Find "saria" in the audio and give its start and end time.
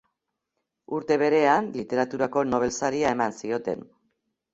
2.79-3.13